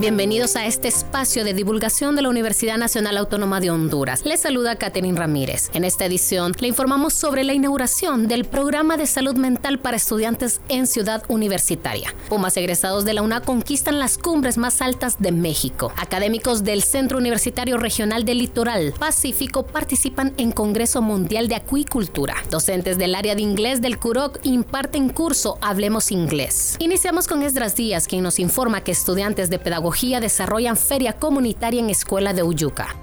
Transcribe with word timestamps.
Bienvenidos 0.00 0.56
a 0.56 0.64
este 0.64 0.88
espacio 0.88 1.44
de 1.44 1.52
divulgación 1.52 2.16
de 2.16 2.22
la 2.22 2.30
Universidad 2.30 2.78
Nacional 2.78 3.18
Autónoma 3.18 3.60
de 3.60 3.70
Honduras. 3.70 4.24
Les 4.24 4.40
saluda 4.40 4.76
Catherine 4.76 5.18
Ramírez. 5.18 5.68
En 5.74 5.84
esta 5.84 6.06
edición 6.06 6.54
le 6.58 6.68
informamos 6.68 7.12
sobre 7.12 7.44
la 7.44 7.52
inauguración 7.52 8.26
del 8.26 8.46
programa 8.46 8.96
de 8.96 9.06
salud 9.06 9.34
mental 9.34 9.78
para 9.78 9.98
estudiantes 9.98 10.62
en 10.70 10.86
Ciudad 10.86 11.22
Universitaria. 11.28 12.14
Pumas 12.30 12.56
egresados 12.56 13.04
de 13.04 13.12
la 13.12 13.20
UNA 13.20 13.42
conquistan 13.42 13.98
las 13.98 14.16
cumbres 14.16 14.56
más 14.56 14.80
altas 14.80 15.20
de 15.20 15.32
México. 15.32 15.92
Académicos 15.98 16.64
del 16.64 16.82
Centro 16.82 17.18
Universitario 17.18 17.76
Regional 17.76 18.24
del 18.24 18.38
Litoral 18.38 18.94
Pacífico 18.98 19.66
participan 19.66 20.32
en 20.38 20.50
Congreso 20.50 21.02
Mundial 21.02 21.46
de 21.46 21.56
Acuicultura. 21.56 22.36
Docentes 22.50 22.96
del 22.96 23.14
área 23.14 23.34
de 23.34 23.42
inglés 23.42 23.82
del 23.82 23.98
CUROC 23.98 24.38
imparten 24.44 25.10
curso 25.10 25.58
Hablemos 25.60 26.10
Inglés. 26.10 26.76
Iniciamos 26.78 27.28
con 27.28 27.42
Esdras 27.42 27.76
Díaz, 27.76 28.06
quien 28.06 28.22
nos 28.22 28.38
informa 28.38 28.82
que 28.82 28.92
estudiantes 28.92 29.50
de 29.50 29.58
pedagogía 29.58 29.89
desarrollan 30.20 30.76
feria 30.76 31.12
comunitaria 31.12 31.80
en 31.80 31.90
Escuela 31.90 32.32
de 32.32 32.42
Uyuca. 32.42 32.96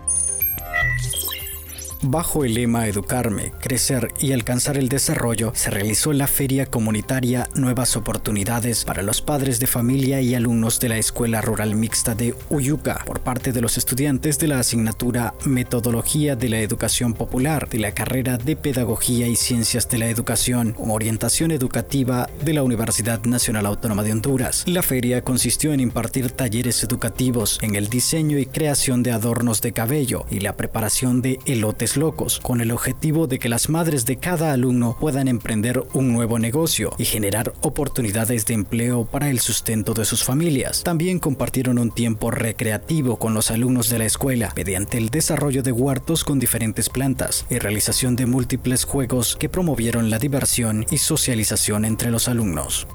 Bajo 2.03 2.45
el 2.45 2.53
lema 2.53 2.87
Educarme, 2.87 3.51
Crecer 3.59 4.13
y 4.19 4.31
Alcanzar 4.31 4.77
el 4.77 4.87
Desarrollo, 4.87 5.51
se 5.55 5.71
realizó 5.71 6.13
la 6.13 6.27
feria 6.27 6.67
comunitaria 6.67 7.49
Nuevas 7.55 7.97
Oportunidades 7.97 8.85
para 8.85 9.01
los 9.01 9.21
padres 9.21 9.59
de 9.59 9.65
familia 9.65 10.21
y 10.21 10.35
alumnos 10.35 10.79
de 10.79 10.89
la 10.89 10.97
Escuela 10.97 11.41
Rural 11.41 11.75
Mixta 11.75 12.13
de 12.13 12.35
Uyuca 12.49 13.03
por 13.05 13.21
parte 13.21 13.51
de 13.51 13.61
los 13.61 13.77
estudiantes 13.77 14.37
de 14.37 14.47
la 14.47 14.59
asignatura 14.59 15.33
Metodología 15.45 16.35
de 16.35 16.49
la 16.49 16.59
Educación 16.59 17.13
Popular 17.13 17.67
de 17.67 17.79
la 17.79 17.91
carrera 17.93 18.37
de 18.37 18.55
Pedagogía 18.55 19.27
y 19.27 19.35
Ciencias 19.35 19.89
de 19.89 19.97
la 19.97 20.07
Educación 20.07 20.73
con 20.73 20.91
orientación 20.91 21.49
educativa 21.49 22.29
de 22.45 22.53
la 22.53 22.61
Universidad 22.61 23.23
Nacional 23.23 23.65
Autónoma 23.65 24.03
de 24.03 24.11
Honduras. 24.11 24.63
La 24.67 24.83
feria 24.83 25.23
consistió 25.23 25.73
en 25.73 25.79
impartir 25.79 26.29
talleres 26.29 26.83
educativos 26.83 27.57
en 27.63 27.75
el 27.75 27.87
diseño 27.87 28.37
y 28.37 28.45
creación 28.45 29.01
de 29.01 29.11
adornos 29.11 29.61
de 29.61 29.71
cabello 29.71 30.25
y 30.29 30.41
la 30.41 30.55
preparación 30.55 31.23
de 31.23 31.39
elotes 31.45 31.86
locos, 31.95 32.41
con 32.41 32.59
el 32.59 32.71
objetivo 32.71 33.27
de 33.27 33.39
que 33.39 33.47
las 33.47 33.69
madres 33.69 34.05
de 34.05 34.17
cada 34.17 34.51
alumno 34.51 34.97
puedan 34.99 35.27
emprender 35.29 35.83
un 35.93 36.11
nuevo 36.11 36.39
negocio 36.39 36.91
y 36.97 37.05
generar 37.05 37.53
oportunidades 37.61 38.45
de 38.45 38.55
empleo 38.55 39.05
para 39.05 39.29
el 39.29 39.39
sustento 39.39 39.93
de 39.93 40.03
sus 40.03 40.23
familias. 40.23 40.83
También 40.83 41.19
compartieron 41.19 41.77
un 41.79 41.91
tiempo 41.91 42.31
recreativo 42.31 43.17
con 43.17 43.33
los 43.33 43.51
alumnos 43.51 43.89
de 43.89 43.99
la 43.99 44.05
escuela 44.05 44.51
mediante 44.55 44.97
el 44.97 45.09
desarrollo 45.09 45.63
de 45.63 45.71
huertos 45.71 46.23
con 46.23 46.39
diferentes 46.39 46.89
plantas 46.89 47.45
y 47.49 47.59
realización 47.59 48.15
de 48.15 48.25
múltiples 48.25 48.83
juegos 48.83 49.37
que 49.37 49.47
promovieron 49.47 50.09
la 50.09 50.19
diversión 50.19 50.85
y 50.89 50.97
socialización 50.97 51.85
entre 51.85 52.11
los 52.11 52.27
alumnos. 52.27 52.87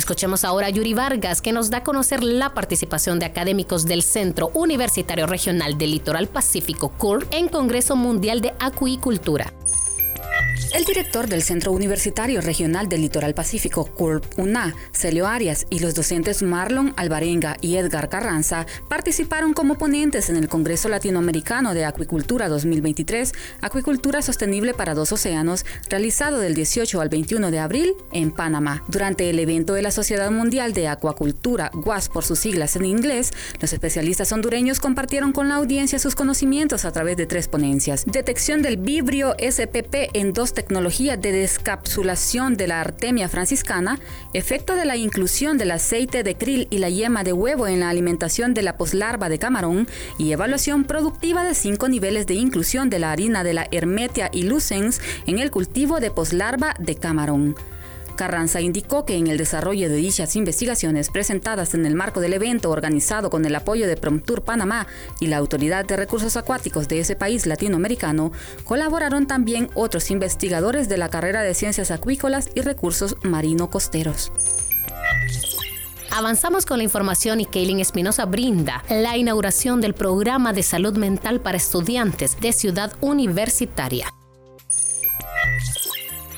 Escuchemos 0.00 0.46
ahora 0.46 0.68
a 0.68 0.70
Yuri 0.70 0.94
Vargas, 0.94 1.42
que 1.42 1.52
nos 1.52 1.68
da 1.68 1.76
a 1.76 1.84
conocer 1.84 2.22
la 2.22 2.54
participación 2.54 3.18
de 3.18 3.26
académicos 3.26 3.84
del 3.84 4.02
Centro 4.02 4.50
Universitario 4.54 5.26
Regional 5.26 5.76
del 5.76 5.90
Litoral 5.90 6.26
Pacífico, 6.26 6.88
CUR, 6.96 7.26
en 7.32 7.48
Congreso 7.48 7.96
Mundial 7.96 8.40
de 8.40 8.54
Acuicultura. 8.60 9.52
El 10.72 10.84
director 10.84 11.26
del 11.26 11.42
Centro 11.42 11.72
Universitario 11.72 12.40
Regional 12.40 12.88
del 12.88 13.00
Litoral 13.00 13.34
Pacífico, 13.34 13.86
CURP 13.86 14.38
UNA, 14.38 14.72
Celio 14.92 15.26
Arias, 15.26 15.66
y 15.68 15.80
los 15.80 15.96
docentes 15.96 16.44
Marlon 16.44 16.94
Alvarenga 16.96 17.56
y 17.60 17.74
Edgar 17.74 18.08
Carranza 18.08 18.66
participaron 18.88 19.52
como 19.52 19.78
ponentes 19.78 20.30
en 20.30 20.36
el 20.36 20.48
Congreso 20.48 20.88
Latinoamericano 20.88 21.74
de 21.74 21.86
Acuicultura 21.86 22.48
2023, 22.48 23.32
Acuicultura 23.62 24.22
Sostenible 24.22 24.72
para 24.72 24.94
dos 24.94 25.10
Océanos, 25.10 25.66
realizado 25.88 26.38
del 26.38 26.54
18 26.54 27.00
al 27.00 27.08
21 27.08 27.50
de 27.50 27.58
abril 27.58 27.94
en 28.12 28.30
Panamá. 28.30 28.84
Durante 28.86 29.28
el 29.28 29.40
evento 29.40 29.74
de 29.74 29.82
la 29.82 29.90
Sociedad 29.90 30.30
Mundial 30.30 30.72
de 30.72 30.86
Acuacultura, 30.86 31.72
WAS 31.74 32.08
por 32.08 32.24
sus 32.24 32.38
siglas 32.38 32.76
en 32.76 32.84
inglés, 32.84 33.32
los 33.60 33.72
especialistas 33.72 34.30
hondureños 34.30 34.78
compartieron 34.78 35.32
con 35.32 35.48
la 35.48 35.56
audiencia 35.56 35.98
sus 35.98 36.14
conocimientos 36.14 36.84
a 36.84 36.92
través 36.92 37.16
de 37.16 37.26
tres 37.26 37.48
ponencias. 37.48 38.04
Detección 38.06 38.62
del 38.62 38.76
vibrio 38.76 39.34
SPP 39.40 40.10
en 40.14 40.32
dos 40.32 40.54
tecnología 40.60 41.16
de 41.16 41.32
descapsulación 41.32 42.54
de 42.58 42.66
la 42.66 42.82
artemia 42.82 43.30
franciscana, 43.30 43.98
efecto 44.34 44.74
de 44.74 44.84
la 44.84 44.94
inclusión 44.94 45.56
del 45.56 45.70
aceite 45.70 46.22
de 46.22 46.34
krill 46.34 46.68
y 46.68 46.80
la 46.80 46.90
yema 46.90 47.24
de 47.24 47.32
huevo 47.32 47.66
en 47.66 47.80
la 47.80 47.88
alimentación 47.88 48.52
de 48.52 48.60
la 48.60 48.76
poslarva 48.76 49.30
de 49.30 49.38
camarón 49.38 49.88
y 50.18 50.32
evaluación 50.32 50.84
productiva 50.84 51.44
de 51.44 51.54
cinco 51.54 51.88
niveles 51.88 52.26
de 52.26 52.34
inclusión 52.34 52.90
de 52.90 52.98
la 52.98 53.10
harina 53.10 53.42
de 53.42 53.54
la 53.54 53.68
Hermetia 53.70 54.28
y 54.34 54.42
Lucens 54.42 55.00
en 55.26 55.38
el 55.38 55.50
cultivo 55.50 55.98
de 55.98 56.10
poslarva 56.10 56.74
de 56.78 56.94
camarón. 56.94 57.56
Carranza 58.20 58.60
indicó 58.60 59.06
que 59.06 59.16
en 59.16 59.28
el 59.28 59.38
desarrollo 59.38 59.88
de 59.88 59.96
dichas 59.96 60.36
investigaciones 60.36 61.08
presentadas 61.08 61.72
en 61.72 61.86
el 61.86 61.94
marco 61.94 62.20
del 62.20 62.34
evento 62.34 62.68
organizado 62.68 63.30
con 63.30 63.46
el 63.46 63.54
apoyo 63.54 63.86
de 63.86 63.96
Promtur 63.96 64.42
Panamá 64.42 64.86
y 65.20 65.28
la 65.28 65.38
Autoridad 65.38 65.86
de 65.86 65.96
Recursos 65.96 66.36
Acuáticos 66.36 66.86
de 66.86 67.00
ese 67.00 67.16
país 67.16 67.46
latinoamericano, 67.46 68.30
colaboraron 68.64 69.26
también 69.26 69.70
otros 69.72 70.10
investigadores 70.10 70.86
de 70.90 70.98
la 70.98 71.08
carrera 71.08 71.40
de 71.40 71.54
Ciencias 71.54 71.90
Acuícolas 71.90 72.50
y 72.54 72.60
Recursos 72.60 73.16
Marino-Costeros. 73.22 74.30
Avanzamos 76.10 76.66
con 76.66 76.76
la 76.76 76.84
información 76.84 77.40
y 77.40 77.46
Kaylin 77.46 77.80
Espinosa 77.80 78.26
brinda 78.26 78.84
la 78.90 79.16
inauguración 79.16 79.80
del 79.80 79.94
programa 79.94 80.52
de 80.52 80.62
salud 80.62 80.94
mental 80.98 81.40
para 81.40 81.56
estudiantes 81.56 82.38
de 82.38 82.52
Ciudad 82.52 82.92
Universitaria 83.00 84.12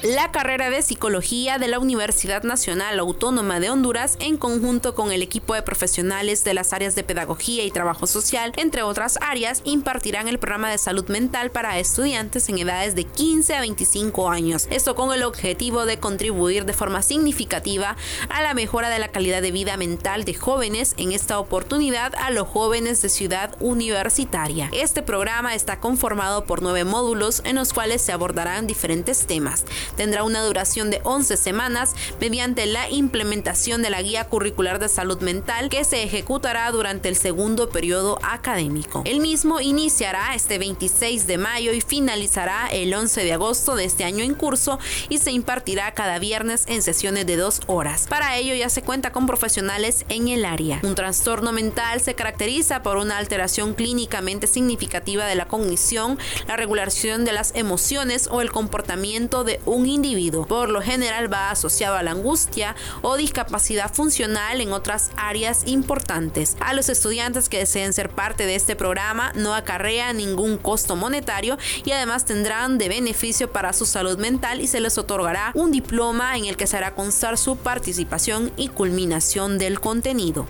la 0.03 0.33
carrera 0.33 0.69
de 0.69 0.83
psicología 0.83 1.59
de 1.59 1.69
la 1.69 1.79
Universidad 1.79 2.43
Nacional 2.43 2.99
Autónoma 2.99 3.61
de 3.61 3.71
Honduras 3.71 4.17
en 4.19 4.37
conjunto 4.37 4.97
con 4.97 5.13
el 5.13 5.23
equipo 5.23 5.55
de 5.55 5.63
profesionales 5.63 6.43
de 6.43 6.55
las 6.55 6.73
áreas 6.73 6.97
de 6.97 7.05
pedagogía 7.05 7.65
y 7.65 7.71
trabajo 7.71 8.09
social, 8.09 8.53
entre 8.57 8.83
otras 8.83 9.17
áreas, 9.21 9.63
impartirán 9.65 10.27
el 10.27 10.41
programa 10.41 10.71
de 10.71 10.79
salud 10.79 11.07
mental 11.09 11.51
para 11.53 11.79
estudiantes 11.79 12.49
en 12.49 12.59
edades 12.59 12.97
de 12.97 13.05
15 13.05 13.55
a 13.55 13.61
25 13.61 14.29
años. 14.29 14.67
Esto 14.71 14.97
con 14.97 15.13
el 15.13 15.23
objetivo 15.23 15.87
de 15.87 16.01
contribuir 16.01 16.65
de 16.65 16.73
forma 16.73 17.03
significativa 17.03 17.97
a 18.29 18.43
la 18.43 18.55
mejora 18.55 18.89
de 18.89 18.99
la 18.99 19.09
calidad 19.09 19.41
de 19.41 19.53
vida 19.53 19.77
mental 19.77 20.25
de 20.25 20.35
jóvenes, 20.35 20.95
en 20.97 21.13
esta 21.13 21.39
oportunidad 21.39 22.13
a 22.17 22.31
los 22.31 22.49
jóvenes 22.49 23.03
de 23.03 23.09
ciudad 23.09 23.55
universitaria. 23.61 24.69
Este 24.73 25.03
programa 25.03 25.55
está 25.55 25.79
conformado 25.79 26.45
por 26.45 26.61
nueve 26.61 26.83
módulos 26.83 27.41
en 27.45 27.55
los 27.55 27.73
cuales 27.73 28.03
se 28.03 28.11
abordarán 28.11 28.67
diferentes 28.67 29.27
temas 29.27 29.65
tendrá 29.97 30.25
una 30.25 30.43
duración 30.43 30.91
de 30.91 31.01
11 31.05 31.37
semanas 31.37 31.95
mediante 32.21 32.67
la 32.67 32.91
implementación 32.91 33.83
de 33.83 33.91
la 33.91 34.03
guía 34.03 34.29
curricular 34.29 34.79
de 34.79 34.89
salud 34.89 35.21
mental 35.21 35.69
que 35.69 35.85
se 35.85 36.03
ejecutará 36.03 36.71
durante 36.71 37.09
el 37.09 37.17
segundo 37.17 37.69
periodo 37.71 38.19
académico. 38.23 39.03
El 39.05 39.21
mismo 39.21 39.61
iniciará 39.61 40.35
este 40.35 40.59
26 40.59 41.27
de 41.27 41.39
mayo 41.39 41.73
y 41.73 41.81
finalizará 41.81 42.69
el 42.71 42.93
11 42.93 43.25
de 43.25 43.33
agosto 43.33 43.75
de 43.75 43.85
este 43.85 44.05
año 44.05 44.25
en 44.25 44.35
curso 44.35 44.79
y 45.09 45.19
se 45.19 45.33
impartirá 45.33 45.93
cada 45.93 46.19
viernes 46.19 46.65
en 46.67 46.83
sesiones 46.83 47.27
de 47.27 47.37
dos 47.37 47.61
horas. 47.67 48.07
Para 48.09 48.37
ello 48.37 48.55
ya 48.55 48.69
se 48.69 48.83
cuenta 48.83 49.13
con 49.13 49.27
profesionales 49.27 50.05
en 50.09 50.29
el 50.29 50.45
área. 50.45 50.81
Un 50.83 50.95
trastorno 50.95 51.53
mental 51.53 52.01
se 52.01 52.15
caracteriza 52.15 52.83
por 52.83 52.97
una 52.97 53.19
alteración 53.19 53.75
clínicamente 53.75 54.47
significativa 54.47 55.27
de 55.27 55.35
la 55.35 55.47
cognición, 55.47 56.19
la 56.47 56.57
regulación 56.57 57.25
de 57.25 57.33
las 57.33 57.55
emociones 57.55 58.29
o 58.31 58.41
el 58.41 58.53
comportamiento 58.53 59.45
de 59.45 59.61
un 59.67 59.82
individuo. 59.87 60.47
Por 60.47 60.69
lo 60.69 60.83
general 60.83 61.33
va 61.33 61.51
asociado 61.51 61.97
a 61.97 62.03
la 62.03 62.13
angustia 62.13 62.77
o 63.03 63.17
discapacidad 63.17 63.93
funcional 63.93 64.61
en 64.61 64.73
otras 64.73 65.11
áreas 65.17 65.63
importantes. 65.67 66.57
A 66.61 66.75
los 66.75 66.89
estudiantes 66.89 67.49
que 67.49 67.59
deseen 67.59 67.93
ser 67.93 68.11
parte 68.11 68.47
de 68.47 68.55
este 68.55 68.77
programa 68.77 69.33
no 69.35 69.55
acarrea 69.55 70.13
ningún 70.13 70.59
costo 70.59 70.97
monetario 70.97 71.59
y 71.85 71.93
además 71.93 72.25
tendrán 72.25 72.79
de 72.79 72.89
beneficio 72.89 73.51
para 73.53 73.73
su 73.73 73.87
salud 73.87 74.19
mental 74.19 74.61
y 74.61 74.67
se 74.67 74.81
les 74.81 74.99
otorgará 74.99 75.53
un 75.55 75.71
diploma 75.71 76.37
en 76.37 76.47
el 76.47 76.57
que 76.57 76.67
se 76.67 76.77
hará 76.77 76.95
constar 76.95 77.39
su 77.39 77.57
participación 77.57 78.53
y 78.57 78.69
culminación 78.69 79.59
del 79.59 79.81
contenido. 79.81 80.47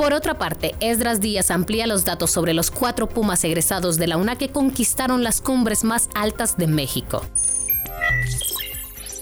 Por 0.00 0.14
otra 0.14 0.32
parte, 0.32 0.74
Esdras 0.80 1.20
Díaz 1.20 1.50
amplía 1.50 1.86
los 1.86 2.06
datos 2.06 2.30
sobre 2.30 2.54
los 2.54 2.70
cuatro 2.70 3.06
Pumas 3.06 3.44
egresados 3.44 3.98
de 3.98 4.06
la 4.06 4.16
UNA 4.16 4.36
que 4.36 4.48
conquistaron 4.48 5.22
las 5.22 5.42
cumbres 5.42 5.84
más 5.84 6.08
altas 6.14 6.56
de 6.56 6.68
México. 6.68 7.20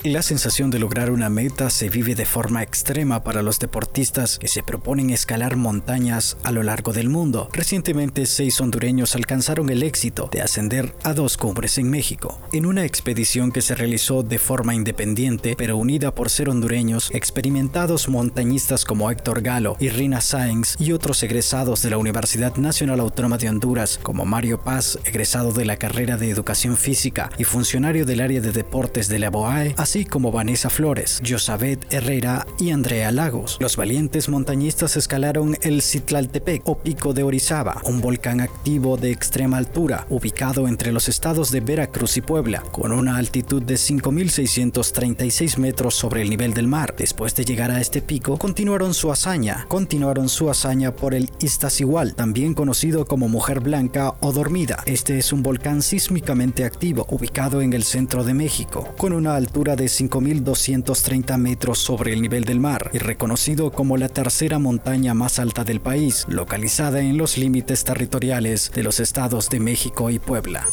La 0.08 0.22
sensación 0.22 0.70
de 0.70 0.78
lograr 0.78 1.10
una 1.10 1.28
meta 1.28 1.68
se 1.68 1.90
vive 1.90 2.14
de 2.14 2.24
forma 2.24 2.62
extrema 2.62 3.22
para 3.22 3.42
los 3.42 3.58
deportistas 3.58 4.38
que 4.38 4.48
se 4.48 4.62
proponen 4.62 5.10
escalar 5.10 5.56
montañas 5.56 6.38
a 6.44 6.50
lo 6.50 6.62
largo 6.62 6.94
del 6.94 7.10
mundo. 7.10 7.50
Recientemente, 7.52 8.24
seis 8.24 8.58
hondureños 8.58 9.14
alcanzaron 9.14 9.68
el 9.68 9.82
éxito 9.82 10.30
de 10.32 10.40
ascender 10.40 10.94
a 11.02 11.12
dos 11.12 11.36
cumbres 11.36 11.76
en 11.76 11.90
México. 11.90 12.40
En 12.54 12.64
una 12.64 12.86
expedición 12.86 13.52
que 13.52 13.60
se 13.60 13.74
realizó 13.74 14.22
de 14.22 14.38
forma 14.38 14.74
independiente, 14.74 15.54
pero 15.58 15.76
unida 15.76 16.14
por 16.14 16.30
ser 16.30 16.48
hondureños, 16.48 17.10
experimentados 17.12 18.08
montañistas 18.08 18.86
como 18.86 19.10
Héctor 19.10 19.42
Galo 19.42 19.76
y 19.78 19.90
Rina 19.90 20.22
Sáenz 20.22 20.76
y 20.78 20.92
otros 20.92 21.22
egresados 21.22 21.82
de 21.82 21.90
la 21.90 21.98
Universidad 21.98 22.56
Nacional 22.56 23.00
Autónoma 23.00 23.36
de 23.36 23.50
Honduras, 23.50 24.00
como 24.02 24.24
Mario 24.24 24.62
Paz, 24.62 24.98
egresado 25.04 25.52
de 25.52 25.66
la 25.66 25.76
carrera 25.76 26.16
de 26.16 26.30
Educación 26.30 26.78
Física 26.78 27.28
y 27.36 27.44
funcionario 27.44 28.06
del 28.06 28.22
área 28.22 28.40
de 28.40 28.52
deportes 28.52 29.08
de 29.08 29.18
la 29.18 29.28
BOAE, 29.28 29.74
así 29.76 29.97
como 30.04 30.32
Vanessa 30.32 30.70
Flores, 30.70 31.20
Josabet 31.26 31.92
Herrera 31.92 32.46
y 32.58 32.70
Andrea 32.70 33.12
Lagos. 33.12 33.56
Los 33.60 33.76
valientes 33.76 34.28
montañistas 34.28 34.96
escalaron 34.96 35.56
el 35.62 35.82
Citlaltepec 35.82 36.62
o 36.68 36.78
Pico 36.78 37.12
de 37.12 37.22
Orizaba, 37.22 37.80
un 37.84 38.00
volcán 38.00 38.40
activo 38.40 38.96
de 38.96 39.10
extrema 39.10 39.56
altura, 39.56 40.06
ubicado 40.10 40.68
entre 40.68 40.92
los 40.92 41.08
estados 41.08 41.50
de 41.50 41.60
Veracruz 41.60 42.16
y 42.16 42.20
Puebla, 42.20 42.62
con 42.72 42.92
una 42.92 43.16
altitud 43.16 43.62
de 43.62 43.74
5.636 43.74 45.58
metros 45.58 45.94
sobre 45.94 46.22
el 46.22 46.30
nivel 46.30 46.54
del 46.54 46.66
mar. 46.66 46.94
Después 46.96 47.34
de 47.34 47.44
llegar 47.44 47.70
a 47.70 47.80
este 47.80 48.02
pico, 48.02 48.38
continuaron 48.38 48.94
su 48.94 49.10
hazaña, 49.10 49.66
continuaron 49.68 50.28
su 50.28 50.50
hazaña 50.50 50.92
por 50.92 51.14
el 51.14 51.30
Iztaccíhuatl, 51.40 52.14
también 52.14 52.54
conocido 52.54 53.06
como 53.06 53.28
Mujer 53.28 53.60
Blanca 53.60 54.14
o 54.20 54.32
Dormida. 54.32 54.82
Este 54.86 55.18
es 55.18 55.32
un 55.32 55.42
volcán 55.42 55.82
sísmicamente 55.82 56.64
activo, 56.64 57.06
ubicado 57.10 57.62
en 57.62 57.72
el 57.72 57.84
centro 57.84 58.24
de 58.24 58.34
México, 58.34 58.94
con 58.96 59.12
una 59.12 59.36
altura 59.36 59.76
de 59.78 59.86
5.230 59.86 61.38
metros 61.38 61.78
sobre 61.78 62.12
el 62.12 62.20
nivel 62.20 62.44
del 62.44 62.60
mar 62.60 62.90
y 62.92 62.98
reconocido 62.98 63.70
como 63.70 63.96
la 63.96 64.10
tercera 64.10 64.58
montaña 64.58 65.14
más 65.14 65.38
alta 65.38 65.64
del 65.64 65.80
país, 65.80 66.26
localizada 66.28 67.00
en 67.00 67.16
los 67.16 67.38
límites 67.38 67.84
territoriales 67.84 68.70
de 68.74 68.82
los 68.82 69.00
estados 69.00 69.48
de 69.48 69.60
México 69.60 70.10
y 70.10 70.18
Puebla. 70.18 70.66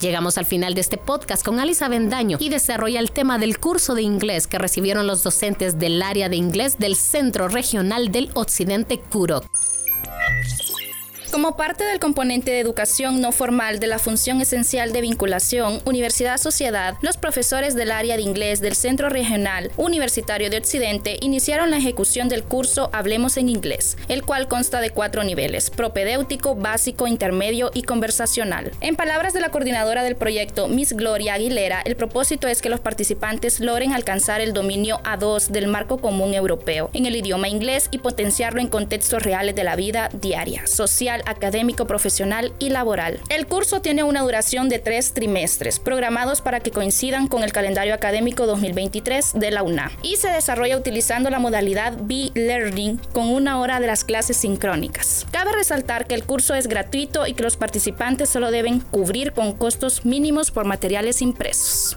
Llegamos 0.00 0.36
al 0.36 0.46
final 0.46 0.74
de 0.74 0.80
este 0.80 0.98
podcast 0.98 1.44
con 1.44 1.60
Alisa 1.60 1.88
Bendaño 1.88 2.36
y 2.40 2.48
desarrolla 2.48 2.98
el 2.98 3.12
tema 3.12 3.38
del 3.38 3.58
curso 3.58 3.94
de 3.94 4.02
inglés 4.02 4.48
que 4.48 4.58
recibieron 4.58 5.06
los 5.06 5.22
docentes 5.22 5.78
del 5.78 6.02
área 6.02 6.28
de 6.28 6.34
inglés 6.34 6.76
del 6.78 6.96
Centro 6.96 7.46
Regional 7.46 8.10
del 8.10 8.30
Occidente 8.34 8.98
CUROC. 8.98 9.46
Como 11.32 11.56
parte 11.56 11.82
del 11.84 11.98
componente 11.98 12.50
de 12.50 12.60
educación 12.60 13.22
no 13.22 13.32
formal 13.32 13.80
de 13.80 13.86
la 13.86 13.98
función 13.98 14.42
esencial 14.42 14.92
de 14.92 15.00
vinculación 15.00 15.80
Universidad-Sociedad, 15.86 16.96
los 17.00 17.16
profesores 17.16 17.74
del 17.74 17.90
área 17.90 18.16
de 18.16 18.22
inglés 18.22 18.60
del 18.60 18.74
Centro 18.74 19.08
Regional 19.08 19.72
Universitario 19.78 20.50
de 20.50 20.58
Occidente 20.58 21.16
iniciaron 21.22 21.70
la 21.70 21.78
ejecución 21.78 22.28
del 22.28 22.44
curso 22.44 22.90
Hablemos 22.92 23.38
en 23.38 23.48
Inglés, 23.48 23.96
el 24.08 24.24
cual 24.24 24.46
consta 24.46 24.82
de 24.82 24.90
cuatro 24.90 25.24
niveles, 25.24 25.70
propedéutico, 25.70 26.54
básico, 26.54 27.06
intermedio 27.06 27.70
y 27.72 27.84
conversacional. 27.84 28.70
En 28.82 28.94
palabras 28.94 29.32
de 29.32 29.40
la 29.40 29.48
coordinadora 29.48 30.02
del 30.02 30.16
proyecto, 30.16 30.68
Miss 30.68 30.92
Gloria 30.92 31.32
Aguilera, 31.32 31.80
el 31.86 31.96
propósito 31.96 32.46
es 32.46 32.60
que 32.60 32.68
los 32.68 32.80
participantes 32.80 33.58
logren 33.58 33.94
alcanzar 33.94 34.42
el 34.42 34.52
dominio 34.52 35.00
A2 35.02 35.46
del 35.48 35.66
marco 35.66 35.96
común 35.96 36.34
europeo 36.34 36.90
en 36.92 37.06
el 37.06 37.16
idioma 37.16 37.48
inglés 37.48 37.88
y 37.90 37.98
potenciarlo 37.98 38.60
en 38.60 38.68
contextos 38.68 39.22
reales 39.22 39.54
de 39.54 39.64
la 39.64 39.76
vida 39.76 40.10
diaria, 40.12 40.66
social, 40.66 41.21
académico, 41.26 41.86
profesional 41.86 42.52
y 42.58 42.70
laboral. 42.70 43.20
El 43.28 43.46
curso 43.46 43.80
tiene 43.80 44.02
una 44.02 44.22
duración 44.22 44.68
de 44.68 44.78
tres 44.78 45.14
trimestres, 45.14 45.78
programados 45.78 46.40
para 46.40 46.60
que 46.60 46.70
coincidan 46.70 47.26
con 47.28 47.42
el 47.42 47.52
calendario 47.52 47.94
académico 47.94 48.46
2023 48.46 49.32
de 49.34 49.50
la 49.50 49.62
UNA, 49.62 49.92
y 50.02 50.16
se 50.16 50.28
desarrolla 50.28 50.76
utilizando 50.76 51.30
la 51.30 51.38
modalidad 51.38 51.94
B-Learning 52.00 52.98
con 53.12 53.28
una 53.28 53.60
hora 53.60 53.80
de 53.80 53.86
las 53.86 54.04
clases 54.04 54.36
sincrónicas. 54.36 55.26
Cabe 55.30 55.52
resaltar 55.52 56.06
que 56.06 56.14
el 56.14 56.24
curso 56.24 56.54
es 56.54 56.66
gratuito 56.66 57.26
y 57.26 57.34
que 57.34 57.42
los 57.42 57.56
participantes 57.56 58.28
solo 58.28 58.50
deben 58.50 58.80
cubrir 58.80 59.32
con 59.32 59.52
costos 59.52 60.04
mínimos 60.04 60.50
por 60.50 60.64
materiales 60.64 61.22
impresos. 61.22 61.96